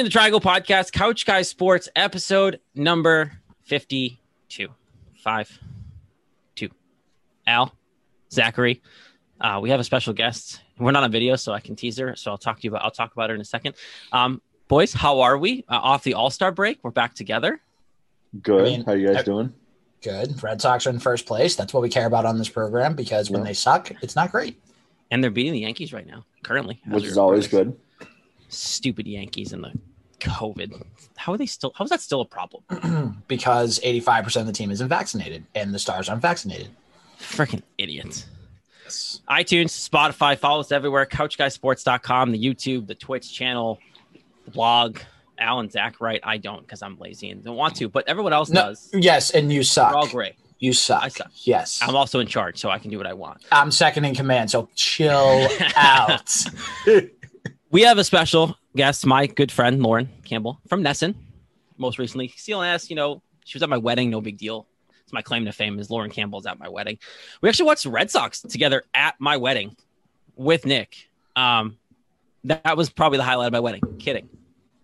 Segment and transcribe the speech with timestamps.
[0.00, 3.32] Into the Triangle Podcast, Couch Guy Sports, episode number
[3.64, 4.68] 52.
[5.22, 5.58] Five,
[6.54, 6.70] two.
[7.46, 7.74] Al,
[8.32, 8.80] Zachary,
[9.42, 10.62] uh, we have a special guest.
[10.78, 12.16] We're not on video, so I can tease her.
[12.16, 12.82] So I'll talk to you about.
[12.82, 13.74] I'll talk about her in a second.
[14.10, 15.66] Um, boys, how are we?
[15.68, 17.60] Uh, off the All Star break, we're back together.
[18.40, 18.60] Good.
[18.62, 19.52] I mean, how you guys I- doing?
[20.00, 20.42] Good.
[20.42, 21.56] Red Sox are in first place.
[21.56, 23.48] That's what we care about on this program because when Yeah.
[23.48, 24.58] they suck, it's not great.
[25.10, 26.80] And they're beating the Yankees right now, currently.
[26.88, 27.78] Which is always good.
[28.48, 29.74] Stupid Yankees in the
[30.20, 30.82] COVID.
[31.16, 31.72] How are they still?
[31.74, 32.62] How is that still a problem?
[33.28, 36.68] because 85% of the team isn't vaccinated and the stars aren't vaccinated.
[37.18, 38.26] Freaking idiots.
[39.28, 41.06] iTunes, Spotify, follow us everywhere.
[41.06, 43.78] CouchGuySports.com, the YouTube, the Twitch channel,
[44.44, 44.98] the blog.
[45.38, 46.20] Alan, Zach, right?
[46.22, 48.90] I don't because I'm lazy and don't want to, but everyone else No, does.
[48.92, 49.92] yes, and you suck.
[49.92, 50.34] We're all great.
[50.58, 51.02] You suck.
[51.02, 51.30] I suck.
[51.46, 51.80] Yes.
[51.82, 53.38] I'm also in charge, so I can do what I want.
[53.50, 56.36] I'm second in command, so chill out.
[57.70, 61.14] We have a special guest, my good friend Lauren Campbell from NESN.
[61.76, 64.66] Most recently, CLNS, you know, she was at my wedding, no big deal.
[65.02, 66.98] It's my claim to fame is Lauren Campbell's at my wedding.
[67.40, 69.76] We actually watched Red Sox together at my wedding
[70.36, 71.08] with Nick.
[71.34, 71.78] Um,
[72.44, 73.82] that, that was probably the highlight of my wedding.
[73.98, 74.28] Kidding,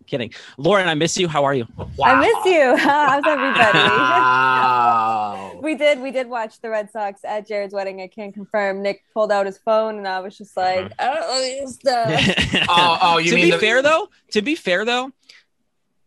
[0.06, 0.32] kidding.
[0.56, 1.28] Lauren, I miss you.
[1.28, 1.66] How are you?
[2.02, 2.76] I miss you.
[2.78, 3.78] How's everybody?
[3.78, 5.42] Wow.
[5.62, 6.00] we did.
[6.00, 8.00] We did watch the Red Sox at Jared's wedding.
[8.00, 8.82] I can't confirm.
[8.82, 10.92] Nick pulled out his phone, and I was just like, mm-hmm.
[10.98, 12.66] I don't know stuff.
[12.68, 15.12] Oh, oh, you to mean be the- fair though, to be fair though,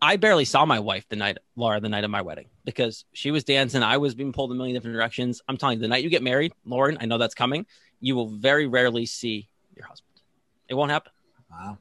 [0.02, 3.31] I barely saw my wife the night Laura the night of my wedding because she
[3.31, 3.83] was dancing.
[3.83, 5.41] I was being pulled a million different directions.
[5.47, 7.66] I'm telling you, the night you get married, Lauren, I know that's coming.
[8.00, 10.22] You will very rarely see your husband.
[10.69, 11.11] It won't happen.
[11.52, 11.78] Wow.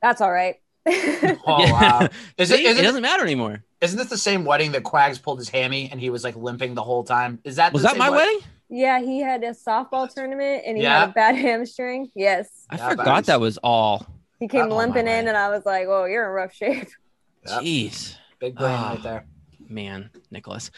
[0.00, 0.56] That's all right.
[1.46, 2.08] Oh, wow.
[2.38, 3.62] Is it, See, is it it, doesn't matter anymore.
[3.80, 6.74] isn't this the same wedding that Quags pulled his hammy and he was like limping
[6.74, 7.38] the whole time?
[7.44, 8.38] Is that Was the that same my wed- wedding?
[8.68, 11.00] yeah, he had a softball tournament, and he Yeah.
[11.00, 12.10] had a bad hamstring.
[12.14, 13.26] Yes, I Yeah, forgot nice.
[13.26, 14.06] that was all.
[14.40, 15.28] he came Oh, limping in, wedding.
[15.28, 16.88] and I was like, "Oh, you're in rough shape."
[17.46, 17.60] Yep.
[17.62, 18.90] Jeez, Big brain Ah.
[18.90, 19.24] right there.
[19.68, 20.70] man, Nicholas.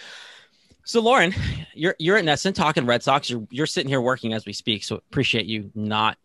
[0.85, 1.35] So Lauren,
[1.75, 3.29] you're you're at NESN talking Red Sox.
[3.31, 4.83] You're you're sitting here working as we speak.
[4.85, 6.17] So appreciate you not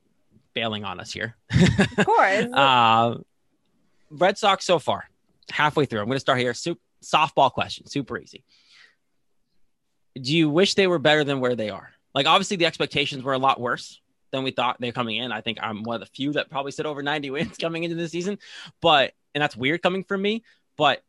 [0.54, 1.36] bailing on us here.
[1.98, 2.46] Of course.
[2.54, 3.16] Uh,
[4.12, 5.06] Red Sox so far,
[5.50, 6.00] halfway through.
[6.00, 6.54] I'm going to start here.
[6.54, 8.44] Soup, softball question, super easy.
[10.20, 11.92] Do you wish they were better than where they are?
[12.14, 15.32] Like, obviously, the expectations were a lot worse than we thought they're coming in.
[15.32, 17.96] I think I'm one of the few that probably said over 90 wins coming into
[17.96, 18.38] the season,
[18.82, 20.44] but and that's weird coming from me.
[20.78, 21.04] But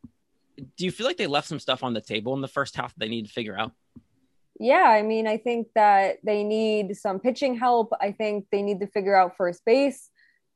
[0.77, 2.93] do you feel like they left some stuff on the table in the first half
[2.93, 3.71] that they need to figure out?
[4.59, 7.93] Yeah, I mean, I think that they need some pitching help.
[7.99, 10.09] I think they need to figure out first base,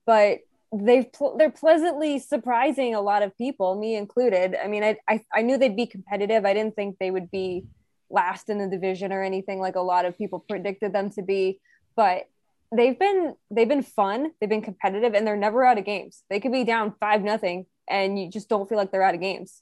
[0.06, 0.40] but
[0.84, 4.56] they've pl- they're pleasantly surprising a lot of people, me included.
[4.62, 6.46] I mean, I, I I knew they'd be competitive.
[6.46, 7.66] I didn't think they would be
[8.10, 11.60] last in the division or anything like a lot of people predicted them to be,
[11.96, 12.28] but
[12.76, 14.32] they've been they've been fun.
[14.40, 16.24] They've been competitive, and they're never out of games.
[16.30, 19.22] They could be down five nothing, and you just don't feel like they're out of
[19.22, 19.62] games.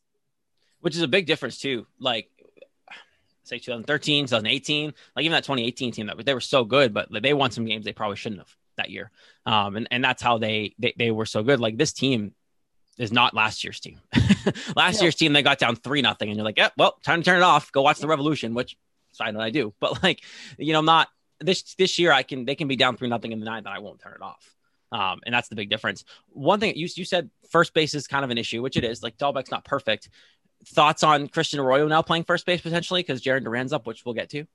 [0.81, 1.87] which is a big difference too.
[1.99, 2.29] Like
[3.43, 7.33] say 2013, 2018, like even that 2018 team that they were so good, but they
[7.33, 9.11] won some games they probably shouldn't have that year.
[9.45, 11.59] Um, and, and that's how they, they they were so good.
[11.59, 12.33] Like this team
[12.97, 13.99] is not last year's team.
[14.75, 15.03] last No.
[15.03, 17.37] year's team they got down three nothing, and you're like, yeah, well, time to turn
[17.37, 17.71] it off.
[17.71, 18.77] Go watch the Revolution, which
[19.19, 20.21] note I do, but like
[20.57, 21.07] you know, not
[21.39, 23.73] this this year I can they can be down three nothing in the ninth, and
[23.75, 24.55] I won't turn it off.
[24.91, 26.03] Um, and that's the big difference.
[26.29, 29.01] One thing you you said first base is kind of an issue, which it is.
[29.01, 30.09] Like Dalbec's not perfect.
[30.67, 34.13] Thoughts on Christian Arroyo now playing first base potentially because Jarren Duran's up, which we'll
[34.13, 34.45] get to.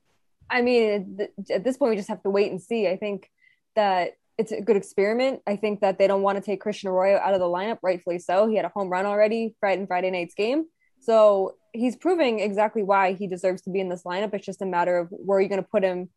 [0.49, 2.87] I mean, th- at this point, we just have to wait and see.
[2.87, 3.29] I think
[3.75, 5.41] that it's a good experiment.
[5.45, 8.19] I think that they don't want to take Christian Arroyo out of the lineup, rightfully
[8.19, 8.47] so.
[8.47, 10.65] He had a home run already Friday and Friday night's game.
[11.01, 14.33] So he's proving exactly why he deserves to be in this lineup.
[14.33, 16.09] It's just a matter of where you're going to put him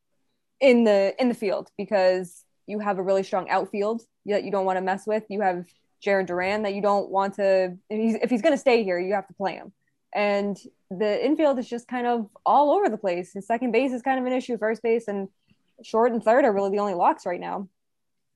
[0.60, 4.64] in the in the field because you have a really strong outfield that you don't
[4.64, 5.24] want to mess with.
[5.28, 5.66] You have
[6.04, 7.76] Jarren Duran that you don't want to.
[7.90, 9.72] If he's, if he's going to stay here, you have to play him.
[10.14, 10.58] And
[10.90, 13.32] the infield is just kind of all over the place.
[13.32, 14.58] His second base is kind of an issue.
[14.58, 15.28] First base and
[15.82, 17.68] short and third are really the only locks right now.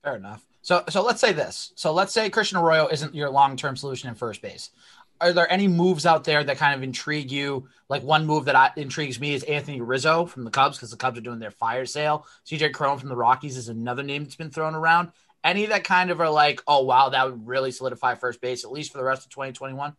[0.03, 0.45] Fair enough.
[0.61, 1.73] So so let's say this.
[1.75, 4.71] So let's say Christian Arroyo isn't your long-term solution in first base.
[5.19, 7.67] Are there any moves out there that kind of intrigue you?
[7.89, 10.97] Like one move that I, intrigues me is Anthony Rizzo from the Cubs because the
[10.97, 12.27] Cubs are doing their fire sale.
[12.45, 15.11] CJ Cron from the Rockies is another name that's been thrown around.
[15.43, 18.71] Any that kind of are like, oh wow, that would really solidify first base at
[18.71, 19.95] least for the rest of 2021.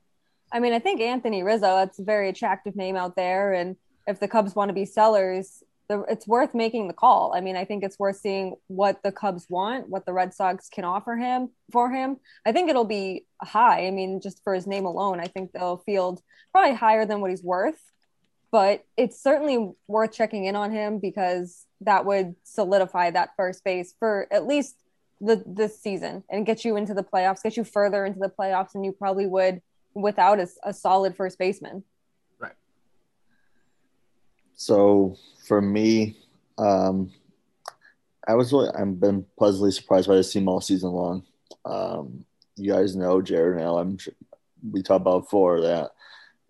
[0.50, 3.53] I mean, I think Anthony Rizzo, that's a very attractive name out there.
[3.53, 7.32] And if the Cubs want to be sellers, the, it's worth making the call.
[7.35, 10.69] I mean, I think it's worth seeing what the Cubs want, what the Red Sox
[10.69, 12.19] can offer him for him.
[12.44, 13.87] I think it'll be high.
[13.87, 16.20] I mean, just for his name alone, I think they'll field
[16.52, 17.81] probably higher than what he's worth.
[18.50, 23.94] But it's certainly worth checking in on him because that would solidify that first base
[23.99, 24.75] for at least
[25.20, 28.73] the this season and get you into the playoffs, get you further into the playoffs
[28.73, 29.61] than you probably would
[29.94, 31.82] without a, a solid first baseman.
[34.59, 34.65] Right.
[34.65, 35.17] So
[35.47, 36.17] for me,
[36.59, 37.13] um,
[38.27, 41.23] I was really I've been pleasantly surprised by this team all season long.
[41.65, 42.25] Um,
[42.57, 43.79] you guys know Jared and Al.
[43.79, 44.13] I'm sure
[44.71, 45.93] we talked about before that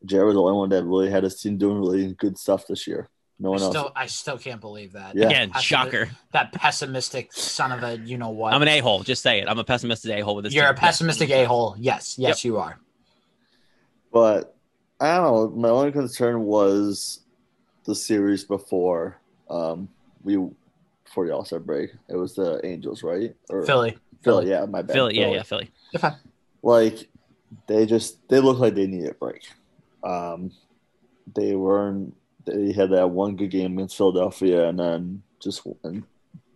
[0.05, 2.87] Jared was the only one that really had his team doing really good stuff this
[2.87, 3.09] year.
[3.41, 3.73] No one I else.
[3.73, 5.15] still, I still can't believe that.
[5.15, 5.27] Yeah.
[5.27, 6.11] Again, Pessimi- shocker.
[6.33, 8.53] That pessimistic son of a you know what.
[8.53, 9.05] I'm an a hole.
[9.05, 9.49] Just say it.
[9.49, 10.55] I'm a pessimistic a hole with this.
[10.55, 11.77] You're a pessimistic a hole.
[11.79, 12.81] Yes, yes, you are.
[14.13, 14.57] But
[14.99, 15.49] I don't know.
[15.57, 17.21] My only concern was
[17.89, 19.19] the series before
[19.49, 19.89] um,
[20.23, 20.37] we
[21.05, 21.91] before the All Star break.
[22.09, 23.35] It was the Angels, right?
[23.49, 23.97] Or Philly.
[24.23, 24.93] Philly, yeah, my bad.
[24.93, 25.19] Philly.
[25.19, 25.71] Yeah, yeah, Philly.
[25.93, 26.17] You're fine.
[26.63, 27.09] Like
[27.67, 29.43] they just they look like they need a break.
[30.05, 30.53] Um,
[31.35, 32.15] they weren't.
[32.45, 36.05] They had that one good game against Philadelphia, and then just and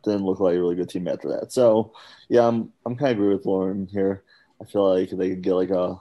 [0.05, 1.51] didn't look like a really good team after that.
[1.51, 1.95] So
[2.29, 4.23] yeah, I'm I'm kind of agree with Lauren here.
[4.61, 5.99] I feel like they could get like a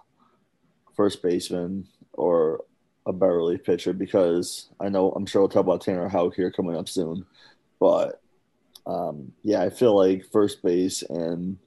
[0.93, 2.65] first baseman or
[3.05, 6.75] a relief pitcher because I know I'm sure we'll talk about Tanner Houck here coming
[6.75, 7.25] up soon,
[7.79, 8.21] but
[8.85, 11.57] um, yeah, I feel like first base and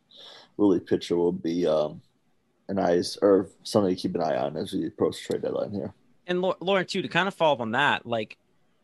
[0.57, 2.01] relief pitcher will be um,
[2.69, 5.93] an eyes or something to keep an eye on as we approach trade deadline here.
[6.27, 8.39] and Lauren too to kind of follow up on that like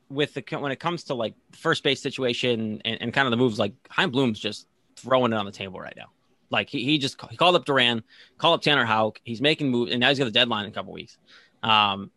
[0.08, 3.36] with the when it comes to like first base situation and, and kind of the
[3.36, 4.66] moves like Chaim Bloom's just
[4.96, 6.06] throwing it on the table right now.
[6.50, 8.02] Like he, he just he called up Duran
[8.36, 9.20] called up Tanner Houck.
[9.24, 11.16] He's making moves and now he's got the deadline in a couple weeks.
[11.62, 12.10] Um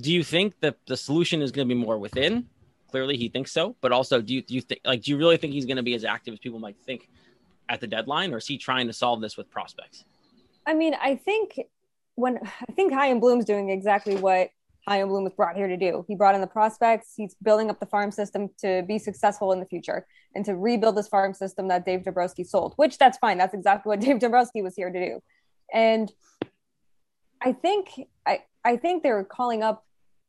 [0.00, 2.46] do you think that the solution is going to be more within
[2.90, 5.36] clearly he thinks so but also do you do you think like do you really
[5.36, 7.08] think he's going to be as active as people might think
[7.68, 10.04] at the deadline or is he trying to solve this with prospects
[10.66, 11.60] I mean, I think
[12.14, 14.50] when I think Chaim Bloom's doing exactly what
[14.86, 16.04] Chaim Bloom was brought here to do.
[16.06, 17.14] He brought in the prospects.
[17.16, 20.96] He's building up the farm system to be successful in the future and to rebuild
[20.96, 22.74] this farm system that Dave Dombrowski sold.
[22.76, 23.38] Which that's fine.
[23.38, 25.20] That's exactly what Dave Dombrowski was here to do.
[25.72, 26.12] And
[27.40, 27.88] I think
[28.26, 29.84] I I think they're calling up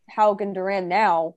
[0.09, 1.35] Houck and Duran now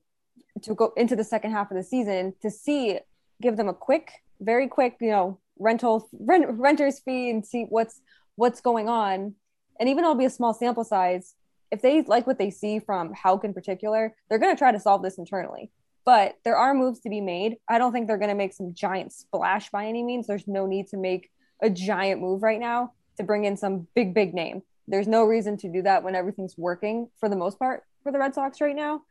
[0.63, 2.99] to go into the second half of the season to see
[3.41, 8.01] give them a quick, very quick, you know, rental rent, renter's fee and see what's
[8.37, 9.35] what's going on.
[9.81, 11.35] And even though it'll be a small sample size,
[11.71, 14.81] if they like what they see from Houck in particular, they're going to try to
[14.81, 15.71] solve this internally.
[16.05, 17.57] But there are moves to be made.
[17.69, 20.27] I don't think they're going to make some giant splash by any means.
[20.27, 21.31] There's no need to make
[21.61, 24.63] a giant move right now to bring in some big, big name.
[24.89, 28.19] There's no reason to do that when everything's working for the most part for the
[28.19, 29.03] Red Sox right now.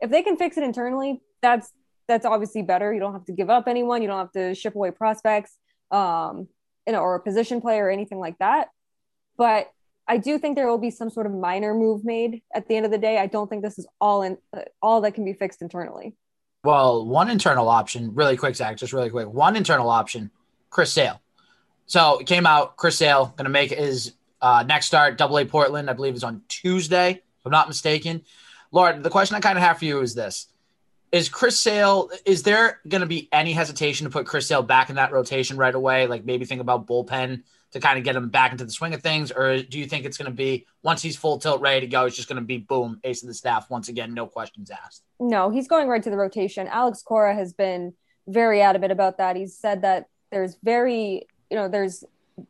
[0.00, 1.72] If they can fix it internally, that's
[2.08, 2.92] that's obviously better.
[2.92, 4.02] You don't have to give up anyone.
[4.02, 5.56] You don't have to ship away prospects,
[5.90, 6.48] um,
[6.86, 8.68] you know, or a position player or anything like that.
[9.36, 9.70] But
[10.08, 12.86] I do think there will be some sort of minor move made at the end
[12.86, 13.18] of the day.
[13.18, 16.14] I don't think this is all in uh, all that can be fixed internally.
[16.64, 19.28] Well, one internal option, really quick, Zach, just really quick.
[19.28, 20.30] One internal option,
[20.70, 21.20] Chris Sale.
[21.86, 25.44] So it came out, Chris Sale going to make his uh, next start, Double A
[25.44, 28.22] Portland, I believe is on Tuesday, if I'm not mistaken.
[28.72, 30.48] Lauren, the question I kind of have for you is this.
[31.12, 34.90] Is Chris Sale, is there going to be any hesitation to put Chris Sale back
[34.90, 36.06] in that rotation right away?
[36.06, 39.02] Like maybe think about bullpen to kind of get him back into the swing of
[39.02, 39.30] things?
[39.30, 42.06] Or do you think it's going to be once he's full tilt ready to go,
[42.06, 45.02] it's just going to be boom, ace of the staff once again, no questions asked?
[45.20, 46.66] No, he's going right to the rotation.
[46.66, 47.94] Alex Cora has been
[48.26, 49.36] very adamant about that.
[49.36, 52.04] He's said that there's very, you know, there's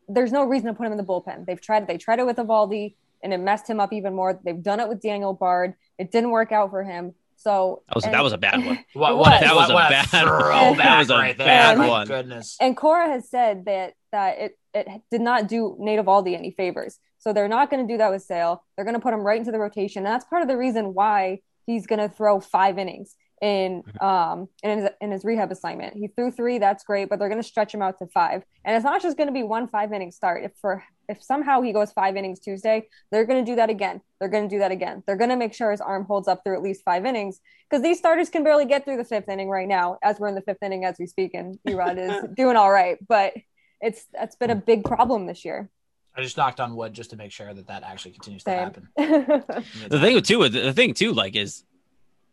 [0.08, 1.46] there's no reason to put him in the bullpen.
[1.46, 1.88] They've tried it.
[1.88, 4.38] They tried it with Eovaldi, and it messed him up even more.
[4.44, 5.74] They've done it with Daniel Bard.
[5.98, 7.14] It didn't work out for him.
[7.36, 9.40] So that was and, that was a bad one What, It what, was.
[9.40, 12.06] That was what, a bad- throwback that was a right bad My one.
[12.06, 12.56] Goodness.
[12.60, 16.98] And Cora has said that that it it did not do Nate Eovaldi any favors.
[17.18, 18.62] So they're not going to do that with Sale.
[18.74, 20.06] They're going to put him right into the rotation.
[20.06, 24.48] And that's part of the reason why he's going to throw five innings in um
[24.62, 25.94] in his, in his rehab assignment.
[25.94, 28.42] He threw three, that's great, but they're going to stretch him out to five.
[28.64, 30.44] And it's not just going to be one five inning start.
[30.44, 34.00] If for if somehow he goes five innings Tuesday, they're going to do that again.
[34.18, 35.02] They're going to do that again.
[35.06, 37.82] They're going to make sure his arm holds up through at least five innings because
[37.82, 39.98] these starters can barely get through the fifth inning right now.
[40.02, 42.98] As we're in the fifth inning as we speak, and E-Rod is doing all right,
[43.06, 43.34] but
[43.80, 45.70] it's that's been a big problem this year.
[46.16, 48.88] I just knocked on wood just to make sure that that actually continues to happen.
[48.96, 51.62] the thing too the thing too like is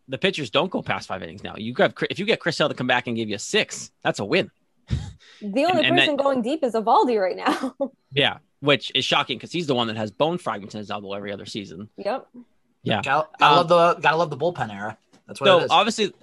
[0.07, 2.69] the pitchers don't go past five innings now you got if you get chris Sale
[2.69, 4.51] to come back and give you a six that's a win
[5.41, 7.75] the only and person that- going deep is Eovaldi right now.
[8.13, 11.13] yeah which is shocking because he's the one that has bone fragments in his elbow
[11.13, 12.27] every other season yep.
[12.83, 14.97] yeah Gotta, gotta Um, love the gotta love the bullpen era.
[15.27, 15.71] That's what so it is.
[15.71, 16.13] obviously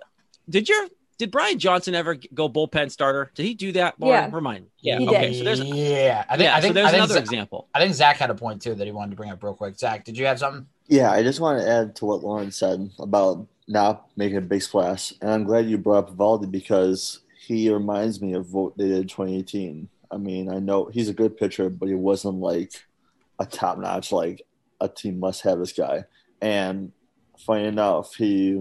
[0.49, 4.31] did your did brian johnson ever go bullpen starter did he do that Lauren?
[4.31, 4.35] Yeah.
[4.37, 5.39] remind yeah He okay did.
[5.39, 7.69] so there's yeah, I think yeah, I think so there's I think, another Zach, example
[7.75, 9.79] I think Zach had a point too that he wanted to bring up real quick.
[9.79, 10.67] Zach, did you have something?
[10.91, 14.61] Yeah, I just want to add to what Lauren said about not making a big
[14.61, 15.15] splash.
[15.21, 19.03] And I'm glad you brought up Valdi because he reminds me of what they did
[19.03, 19.89] in 2018.
[20.11, 22.73] I mean, I know he's a good pitcher, but he wasn't like
[23.39, 24.43] a top notch, like
[24.81, 26.07] a team must have this guy.
[26.43, 26.91] And
[27.39, 28.61] funny enough, he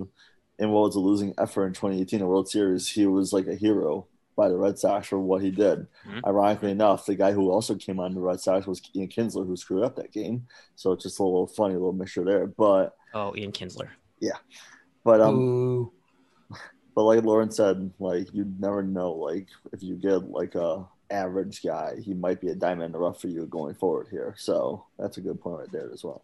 [0.60, 3.56] in what was a losing effort in 2018, the World Series, he was like a
[3.56, 4.06] hero
[4.40, 5.86] by the Red Sox for what he did.
[6.08, 6.20] Mm-hmm.
[6.26, 9.58] Ironically enough, the guy who also came on the Red Sox was Ian Kinsler, who
[9.58, 10.48] screwed up that game.
[10.76, 12.48] So it's just a little funny little mixture there.
[12.48, 13.90] But oh, Ian Kinsler,
[14.22, 14.38] yeah.
[15.04, 15.92] But um, Ooh.
[16.96, 19.12] but like Lauren said, like you never know.
[19.12, 23.00] Like if you get like a average guy, he might be a diamond in the
[23.00, 24.36] rough for you going forward here.
[24.38, 26.24] So that's a good point right there as well.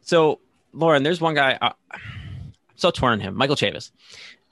[0.00, 0.40] So
[0.72, 1.56] Lauren, there's one guy.
[1.62, 3.92] Uh, I'm so torn on him, Michael Chavis,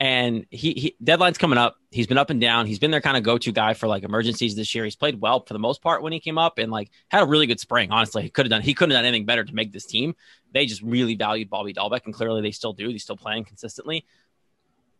[0.05, 1.77] and he, he deadline's coming up.
[1.89, 2.67] He's been up and down.
[2.67, 4.83] He's been their kind of go-to guy for like emergencies this year.
[4.83, 7.25] He's played well for the most part when he came up, and like had a
[7.25, 7.91] really good spring.
[7.91, 10.15] Honestly, he could have done he couldn't have done anything better to make this team.
[10.53, 12.89] They just really valued Bobby Dalbec, and clearly they still do.
[12.89, 14.05] He's still playing consistently.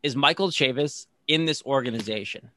[0.01, 2.49] Is Michael Chavis in this organization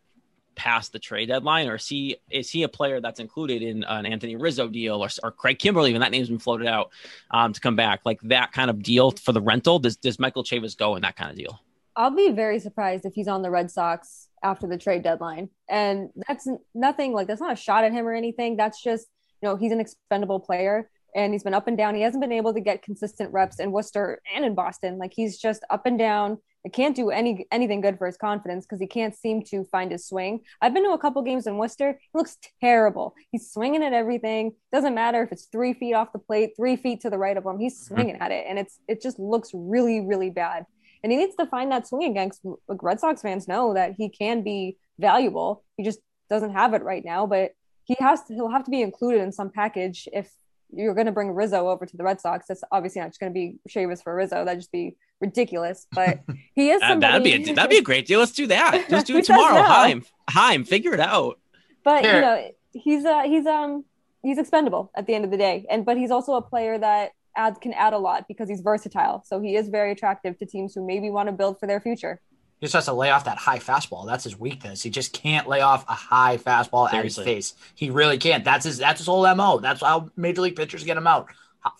[0.54, 4.06] past the trade deadline, or is he is he a player that's included in an
[4.06, 5.86] Anthony Rizzo deal or, or Craig Kimbrel?
[5.86, 6.92] Even that name's been floated out
[7.30, 9.78] um, to come back, like that kind of deal for the rental.
[9.78, 11.60] Does does Michael Chavis go in that kind of deal?
[11.98, 16.10] I'll be very surprised if he's on the Red Sox after the trade deadline, and
[16.28, 18.56] that's nothing like that's not a shot at him or anything.
[18.56, 19.08] That's just
[19.42, 21.96] you know he's an expendable player and he's been up and down.
[21.96, 24.96] He hasn't been able to get consistent reps in Worcester and in Boston.
[24.98, 26.38] Like he's just up and down.
[26.64, 29.90] It can't do any anything good for his confidence because he can't seem to find
[29.90, 30.40] his swing.
[30.60, 31.98] I've been to a couple games in Worcester.
[32.00, 33.14] He looks terrible.
[33.32, 34.52] He's swinging at everything.
[34.70, 37.44] Doesn't matter if it's three feet off the plate, three feet to the right of
[37.44, 37.58] him.
[37.58, 37.94] He's mm-hmm.
[37.94, 40.66] swinging at it, and it's it just looks really really bad.
[41.02, 42.30] And he needs to find that swing again.
[42.66, 45.64] Like Red Sox fans know that he can be valuable.
[45.76, 47.52] He just doesn't have it right now, but
[47.84, 48.34] he has to.
[48.34, 50.30] He'll have to be included in some package if
[50.70, 52.46] you're going to bring Rizzo over to the Red Sox.
[52.46, 54.44] That's obviously not just going to be Chavis for Rizzo.
[54.44, 55.86] That'd just be ridiculous.
[55.92, 56.20] But
[56.54, 57.30] he is somebody.
[57.30, 58.20] that'd be a, that'd be a great deal.
[58.20, 58.86] Let's do that.
[58.90, 59.62] Let's do it tomorrow.
[59.62, 61.38] Chaim, Chaim, figure it out.
[61.84, 63.84] But you know, he's uh he's um
[64.22, 67.12] he's expendable at the end of the day, and but he's also a player that
[67.36, 69.22] adds can add a lot because he's versatile.
[69.26, 72.20] So he is very attractive to teams who maybe want to build for their future.
[72.60, 74.04] He just has to lay off that high fastball.
[74.04, 74.82] That's his weakness.
[74.82, 77.22] He just can't lay off a high fastball Seriously.
[77.22, 77.54] at his face.
[77.76, 78.44] He really can't.
[78.44, 78.78] That's his.
[78.78, 79.58] That's his whole mo.
[79.60, 81.28] That's how major league pitchers get him out.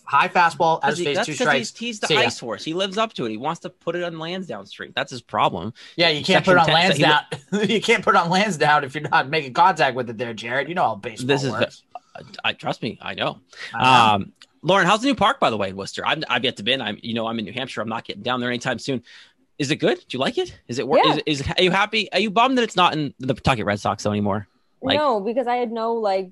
[0.04, 1.70] High fastball at his face, two strikes.
[1.70, 2.64] He's, he's the ice horse.
[2.64, 3.30] He lives up to it.
[3.30, 4.92] He wants to put it on Lansdowne Street.
[4.94, 5.72] That's his problem.
[5.96, 7.66] Yeah, you can't Section put it on 10, Lansdowne.
[7.66, 10.34] He, you can't put it on Lansdowne if you're not making contact with it there,
[10.34, 10.68] Jared.
[10.68, 11.82] You know how baseball this is, works.
[12.44, 12.98] I trust me.
[13.00, 13.38] I know.
[13.74, 14.14] I know.
[14.14, 16.04] Um, Lauren, how's the new park, by the way, in Worcester?
[16.06, 16.80] i have yet to been.
[16.80, 17.80] I'm, you know, I'm in New Hampshire.
[17.80, 19.02] I'm not getting down there anytime soon.
[19.58, 19.98] Is it good?
[19.98, 20.56] Do you like it?
[20.68, 21.00] Is it work?
[21.04, 21.18] Yeah.
[21.26, 22.10] Is, is are you happy?
[22.12, 24.46] Are you bummed that it's not in the Pawtucket Red Sox anymore?
[24.80, 26.30] Like, no, because I had no like,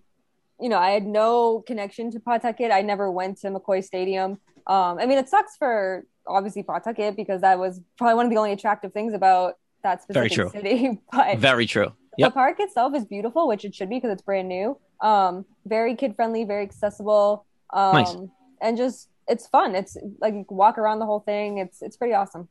[0.60, 2.70] you know, I had no connection to Pawtucket.
[2.70, 4.38] I never went to McCoy Stadium.
[4.66, 8.38] Um, I mean, it sucks for obviously Pawtucket because that was probably one of the
[8.38, 10.50] only attractive things about that specific Very true.
[10.50, 11.00] city.
[11.12, 11.92] But very true.
[12.18, 12.30] Yep.
[12.30, 14.78] The park itself is beautiful, which it should be because it's brand new.
[15.00, 17.45] Um, very kid friendly, very accessible.
[17.70, 18.16] Um, nice.
[18.60, 19.74] and just it's fun.
[19.74, 21.58] It's like you can walk around the whole thing.
[21.58, 22.48] It's it's pretty awesome.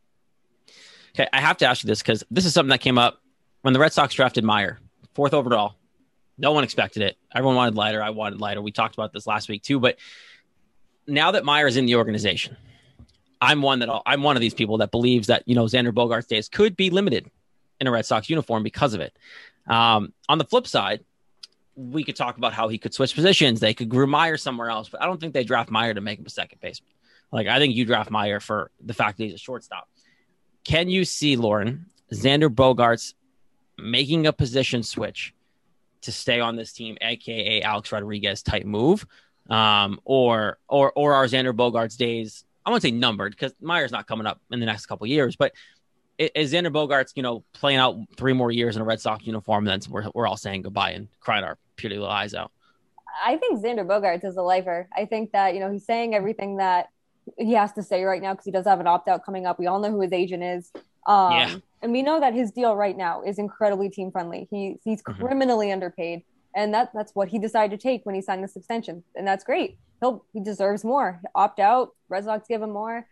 [1.16, 3.22] Okay, I have to ask you this because this is something that came up
[3.62, 4.80] when the Red Sox drafted Mayer,
[5.14, 5.76] fourth overall.
[6.38, 7.18] No one expected it.
[7.34, 8.04] Everyone wanted Leiter.
[8.04, 8.62] I wanted Leiter.
[8.62, 9.80] We talked about this last week too.
[9.80, 9.98] But
[11.08, 12.58] now that Mayer is in the organization,
[13.40, 16.28] I'm one that I'm one of these people that believes that you know Xander Bogaerts'
[16.28, 17.30] days could be limited
[17.80, 19.18] in a Red Sox uniform because of it.
[19.68, 21.04] Um, on the flip side,
[21.76, 23.60] we could talk about how he could switch positions.
[23.60, 26.20] They could groom Mayer somewhere else, but I don't think they draft Mayer to make
[26.20, 26.92] him a second baseman.
[27.32, 29.90] Like I think you draft Mayer for the fact that he's a shortstop.
[30.64, 33.14] Can you see Lauren Xander Bogaerts
[33.78, 35.34] making a position switch
[36.02, 39.06] to stay on this team, aka Alex Rodriguez type move,
[39.50, 42.46] um, or or or are Xander Bogaerts days?
[42.66, 45.52] I won't say numbered because Mayer's not coming up in the next couple years, but
[46.18, 49.66] is Xander Bogaerts, you know, playing out three more years in a Red Sox uniform,
[49.66, 52.52] then we're, we're all saying goodbye and crying our pretty little eyes out.
[53.24, 54.88] I think Xander Bogaerts is a lifer.
[54.96, 56.90] I think that, you know, he's saying everything that
[57.38, 59.58] he has to say right now because he does have an opt out coming up.
[59.58, 60.72] We all know who his agent is.
[61.08, 61.56] Um, yeah.
[61.82, 64.48] And we know that his deal right now is incredibly team friendly.
[64.50, 65.22] He, he's mm-hmm.
[65.22, 66.24] criminally underpaid.
[66.56, 69.04] And that, that's what he decided to take when he signed this extension.
[69.16, 69.78] And that's great.
[70.02, 71.22] He'll, he deserves more.
[71.36, 71.96] Opt out.
[72.10, 73.06] Red Sox give him more.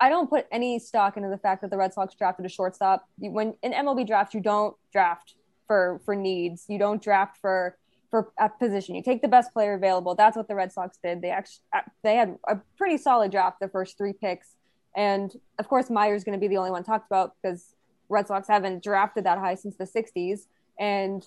[0.00, 3.06] I don't put any stock into the fact that the Red Sox drafted a shortstop.
[3.18, 5.34] When in MLB draft, you don't draft
[5.66, 6.66] for for needs.
[6.68, 7.76] You don't draft for
[8.10, 8.94] for a position.
[8.94, 10.14] You take the best player available.
[10.14, 11.20] That's what the Red Sox did.
[11.20, 14.54] They actually uh, they had a pretty solid draft the first three picks,
[14.96, 17.74] and of course Mayer's going to be the only one talked about because
[18.08, 20.46] Red Sox haven't drafted that high since the '60s,
[20.78, 21.26] and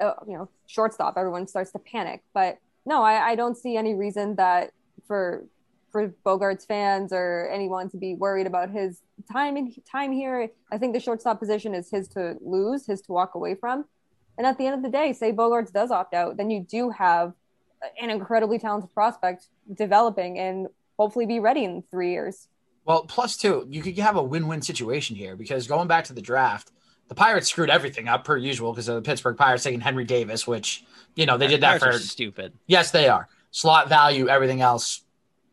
[0.00, 2.22] uh, you know shortstop everyone starts to panic.
[2.34, 4.72] But no, I, I don't see any reason that
[5.06, 5.44] for
[5.90, 10.50] for Bogaerts' fans or anyone to be worried about his time in time here.
[10.70, 13.84] I think the shortstop position is his to lose, his to walk away from.
[14.36, 16.90] And at the end of the day, say Bogaerts does opt out, then you do
[16.90, 17.32] have
[18.00, 20.68] an incredibly talented prospect developing and
[20.98, 22.48] hopefully be ready in three years.
[22.84, 26.22] Well, plus two, you could have a win-win situation here because going back to the
[26.22, 26.72] draft,
[27.08, 30.46] the Pirates screwed everything up per usual because of the Pittsburgh Pirates taking Henry Davis,
[30.46, 32.52] which you know they did that Pirates for are stupid.
[32.66, 33.28] Yes, they are.
[33.50, 35.02] Slot value, everything else,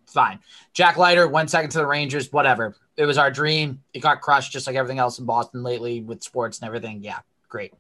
[0.08, 0.40] fine.
[0.74, 2.76] Jack Leiter went second to the Rangers, whatever.
[2.98, 3.82] It was our dream.
[3.94, 7.04] It got crushed just like everything else in Boston lately with sports and everything.
[7.04, 7.20] Yeah,
[7.50, 7.74] great.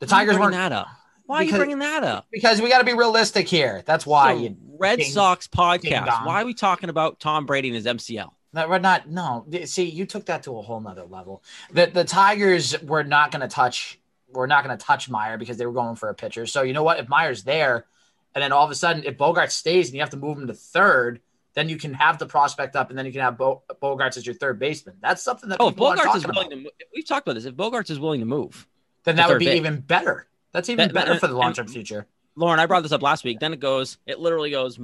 [0.00, 0.88] The Why Tigers weren't that up.
[1.26, 2.26] Why are Because- you bringing that up?
[2.32, 3.82] because we got to be realistic here.
[3.86, 4.56] That's why you.
[4.78, 6.26] Red ding- Sox podcast.
[6.26, 8.32] Why are we talking about Tom Brady and his MCL?
[8.54, 9.08] No, we're not.
[9.08, 11.42] No, see, you took that to a whole nother level.
[11.72, 13.98] The the Tigers were not going to touch.
[14.32, 16.46] We're not going to touch Mayer because they were going for a pitcher.
[16.46, 16.98] So you know what?
[16.98, 17.86] If Mayer's there,
[18.34, 20.46] and then all of a sudden, if Bogaerts stays and you have to move him
[20.46, 21.20] to third,
[21.54, 24.24] then you can have the prospect up, and then you can have Bo- Bogaerts as
[24.26, 24.96] your third baseman.
[25.02, 26.50] That's something that Oh, if Bogaerts is willing about.
[26.50, 27.44] to, mo- we've talked about this.
[27.44, 28.66] If Bogaerts is willing to move,
[29.04, 29.56] then that would be base.
[29.56, 30.26] even better.
[30.52, 32.06] That's even That- better and- for the long term future.
[32.36, 33.40] Lauren, I brought this up last week.
[33.40, 34.78] Then it goes, it literally goes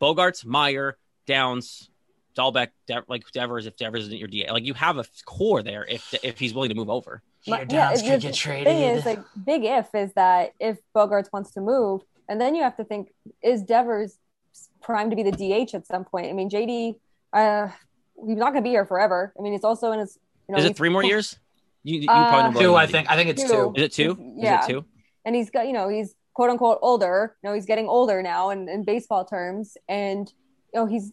[0.00, 1.90] Bogaerts, Mayer, Downs,
[2.36, 3.66] Dalbec, De- like Devers.
[3.66, 5.84] If Devers isn't your DA, like you have a core there.
[5.84, 8.66] If if he's willing to move over, Your But- Downs yeah, could the get traded.
[8.66, 12.62] thing is, like, big if is that if Bogaerts wants to move, and then you
[12.62, 14.18] have to think, is Devers
[14.82, 16.26] primed to be the DH at some point?
[16.28, 16.96] I mean, JD,
[17.32, 17.68] uh,
[18.26, 19.32] he's not going to be here forever.
[19.38, 20.18] I mean, he's also in his,
[20.48, 21.38] you know, is it three more years?
[21.82, 23.08] You, you Uh, probably know two, I think.
[23.10, 23.48] I think it's Two.
[23.48, 23.72] two.
[23.76, 24.32] Is it two?
[24.36, 24.60] Yeah.
[24.60, 24.84] Is it two?
[25.24, 28.50] and he's got you know he's quote unquote older you know he's getting older now
[28.50, 30.32] in, in baseball terms and
[30.72, 31.10] you know he's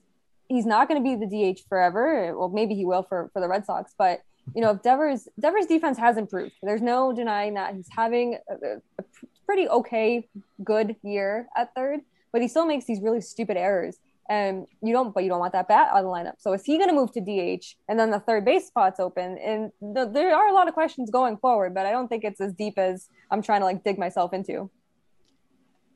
[0.50, 3.48] he's not going to be the dh forever well maybe he will for for the
[3.48, 4.22] red sox but
[4.56, 8.54] you know if devers devers defense has improved there's no denying that he's having a,
[8.54, 9.04] a
[9.46, 10.28] pretty okay
[10.64, 14.00] good year at third but he still makes these really stupid errors.
[14.30, 16.36] And you don't but you don't want that bat on the lineup.
[16.40, 19.38] So is he going to move to dh and then the third base spot's open?
[19.38, 22.42] And th- there are a lot of questions going forward but i don't think it's
[22.42, 24.70] as deep as i'm trying to like dig myself into.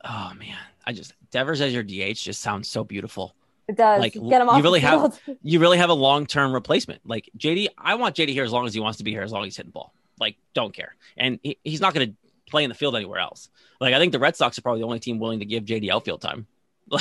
[0.04, 3.34] Oh man, I just Devers as your DH just sounds so beautiful.
[3.68, 4.00] it does.
[4.00, 7.02] Like, get him off you really the have- You really have a long term replacement.
[7.06, 9.32] Like JD, I want JD here as long as he wants to be here, as
[9.32, 9.94] long as he's hitting the ball.
[10.20, 12.16] Like, don't care, and he, he's not going to
[12.48, 13.50] play in the field anywhere else.
[13.80, 15.90] Like, I think the Red Sox are probably the only team willing to give JD
[15.92, 16.48] outfield time.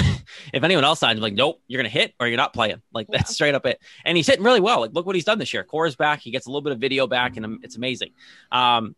[0.52, 2.82] if anyone else signs, like, nope, you're going to hit or you're not playing.
[2.92, 3.80] Like, that's straight up it.
[4.04, 4.80] And he's hitting really well.
[4.80, 5.64] Like, look what he's done this year.
[5.64, 6.20] Cora's back.
[6.20, 8.10] He gets a little bit of video back, and it's amazing.
[8.50, 8.96] Um,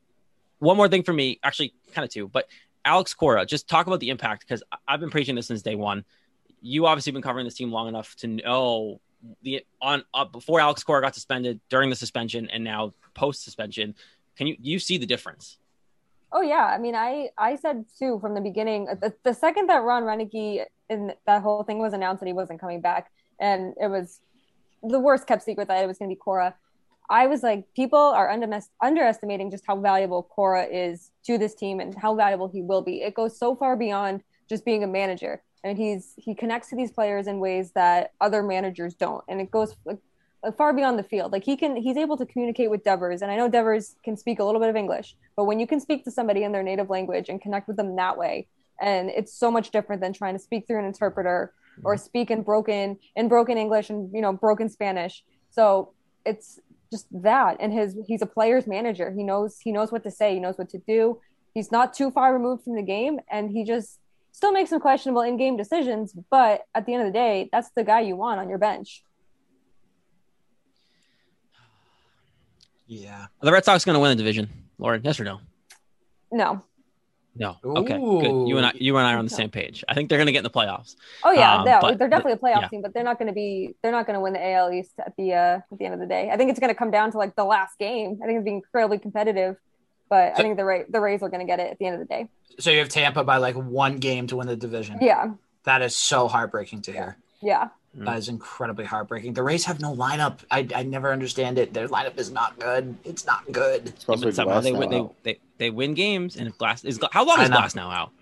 [0.59, 2.49] one more thing for me, actually, kind of two, but
[2.85, 6.05] Alex Cora, just talk about the impact because I've been preaching this since day one.
[6.61, 9.01] You obviously been covering this team long enough to know
[9.43, 13.95] the on uh, before Alex Cora got suspended, during the suspension, and now post suspension.
[14.37, 15.59] Can you you see the difference?
[16.31, 18.89] Oh yeah, I mean, I I said too from the beginning.
[18.89, 22.33] Uh, the, the second that Ron Roenicke and that whole thing was announced that he
[22.33, 23.11] wasn't coming back,
[23.41, 24.21] and it was
[24.83, 26.55] the worst kept secret that it was going to be Cora.
[27.11, 31.81] I was like, people are under- underestimating just how valuable Cora is to this team
[31.81, 33.01] and how valuable he will be.
[33.01, 36.91] It goes so far beyond just being a manager, and he's he connects to these
[36.91, 39.75] players in ways that other managers don't, and it goes
[40.45, 41.33] Uh, far beyond the field.
[41.33, 44.39] Like he can, he's able to communicate with Devers, and I know Devers can speak
[44.39, 46.91] a little bit of English, but when you can speak to somebody in their native
[46.91, 48.47] language and connect with them that way,
[48.81, 52.05] and it's so much different than trying to speak through an interpreter or mm-hmm.
[52.05, 55.25] speak in broken in broken English and you know broken Spanish.
[55.51, 55.93] So
[56.25, 56.61] it's
[56.93, 59.13] just that, and his he's a player's manager.
[59.13, 60.35] He knows he knows what to say.
[60.35, 61.21] He knows what to do.
[61.53, 63.99] He's not too far removed from the game, and he just
[64.31, 66.15] still makes some questionable in-game decisions.
[66.31, 69.03] But at the end of the day, that's the guy you want on your bench.
[72.89, 73.21] Yeah.
[73.23, 74.49] Are the Red Sox going to win the division,
[74.79, 75.03] Lauren?
[75.05, 75.41] Yes or no?
[76.33, 76.63] No.
[77.37, 77.57] No.
[77.65, 77.95] Okay.
[77.97, 78.49] Good.
[78.49, 79.85] You and I, you and I are on the same page.
[79.89, 80.97] I think they're going to get in the playoffs.
[81.23, 82.69] Oh yeah, Um, no, but they're definitely a playoff yeah.
[82.69, 83.77] team, but they're not going to be.
[83.83, 86.01] They're not going to win the AL East at the uh, at the end of
[86.01, 86.31] the day.
[86.33, 88.19] I think it's going to come down to like the last game.
[88.21, 89.57] I think it's be incredibly competitive,
[90.11, 91.95] but I think the Ra- the Rays are going to get it at the end
[91.95, 92.29] of the day.
[92.59, 94.99] So you have Tampa by like one game to win the division.
[95.01, 95.27] Yeah,
[95.63, 97.19] That is so heartbreaking to hear.
[97.41, 97.69] yeah.
[97.99, 98.05] Mm.
[98.05, 99.35] That is incredibly heartbreaking.
[99.35, 100.39] The Rays have no lineup.
[100.51, 101.75] I, I never understand it.
[101.75, 102.97] Their lineup is not good.
[103.05, 103.93] It's not good.
[104.09, 107.25] Yeah, but somehow they, win, they, they they win games, and if Glass is how
[107.25, 107.51] long is.
[107.51, 108.13] Glasnow out?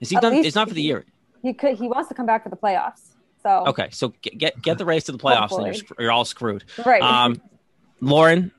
[0.00, 0.34] Is he At done?
[0.34, 1.04] It's not for the year.
[1.42, 1.76] He could.
[1.76, 3.10] He wants to come back for the playoffs.
[3.42, 6.24] So Okay, so get get, get the race to the playoffs, and you're, you're all
[6.24, 6.64] screwed.
[6.86, 7.02] right.
[7.02, 7.40] Um,
[8.00, 8.50] Lauren,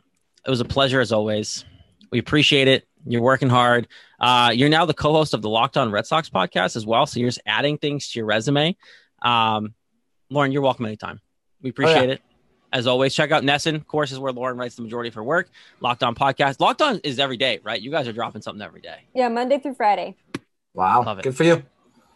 [0.46, 1.66] it was a pleasure as always.
[2.12, 2.88] We appreciate it.
[3.06, 3.88] You're working hard.
[4.20, 7.06] Uh, you're now the co-host of the Locked On Red Sox podcast as well.
[7.06, 8.78] So you're just adding things to your resume.
[9.22, 9.74] Um,
[10.34, 11.22] Lauren, you're welcome anytime.
[11.62, 12.22] We appreciate it.
[12.72, 13.76] As always, check out NESN.
[13.76, 15.48] Of course, is where Lauren writes the majority of her work.
[15.80, 16.60] Locked On podcast.
[16.60, 17.80] Locked On is every day, right?
[17.80, 19.06] You guys are dropping something every day.
[19.14, 20.16] yeah, Monday through Friday.
[20.74, 21.04] Wow.
[21.04, 21.24] Love it.
[21.24, 21.62] Good for you.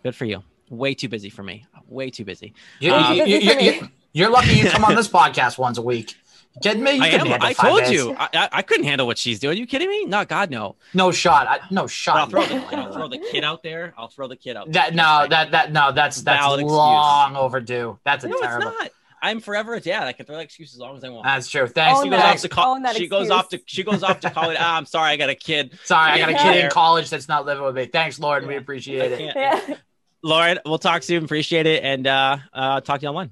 [0.01, 0.41] Good for you.
[0.69, 1.65] Way too busy for me.
[1.87, 2.55] Way too busy.
[2.79, 5.81] You, Um, you, you, you, you, you're lucky you come on this podcast once a
[5.83, 6.15] week.
[6.61, 6.93] Kidding me?
[6.93, 7.41] You I am.
[7.41, 7.91] I told days.
[7.91, 8.15] you.
[8.17, 9.55] I, I, I couldn't handle what she's doing.
[9.57, 10.05] Are you kidding me?
[10.05, 10.75] No, God, no.
[10.93, 11.47] No shot.
[11.47, 12.29] I, no But I'll shot.
[12.31, 13.93] throw the I'll throw the kid out there.
[13.97, 14.71] I'll throw the kid out.
[14.71, 14.95] That there.
[14.95, 16.71] no, that that no, that's that's Valid excuse.
[16.71, 17.99] long overdue.
[18.05, 18.67] That's a no, terrible.
[18.69, 18.91] it's not.
[19.21, 20.03] I'm forever a dad.
[20.03, 21.25] I can throw that excuse as long as I want.
[21.25, 21.67] That's true.
[21.67, 21.97] Thanks.
[21.99, 22.17] Own she that.
[22.21, 24.57] goes off to co- Own that she goes off to she goes off to college.
[24.59, 25.77] ah, I'm sorry, I got a kid.
[25.85, 26.53] Sorry, I got a Yeah.
[26.53, 27.85] kid in college that's not living with me.
[27.85, 28.45] Thanks, Lord.
[28.47, 29.35] We appreciate it.
[29.35, 29.75] Yeah.
[30.23, 31.23] Lauren, we'll talk soon.
[31.25, 33.31] Appreciate it, and uh, uh, talk to you online.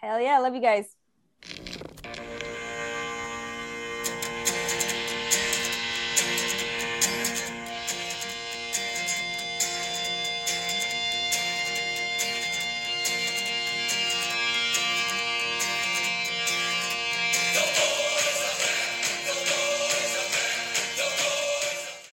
[0.00, 0.38] Hell yeah.
[0.40, 0.86] Love you guys.